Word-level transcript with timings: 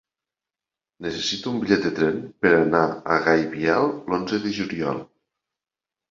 Necessito 1.07 1.51
un 1.51 1.59
bitllet 1.63 1.83
de 1.87 1.91
tren 1.99 2.15
per 2.45 2.51
anar 2.59 2.81
a 3.15 3.17
Gaibiel 3.27 3.85
l'onze 4.13 4.41
de 4.47 4.55
juliol. 4.61 5.03